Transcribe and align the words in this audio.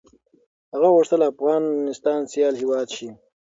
هغه 0.73 0.87
غوښتل 0.95 1.21
افغانستان 1.31 2.19
سيال 2.31 2.53
هېواد 2.61 2.87
شي. 2.95 3.07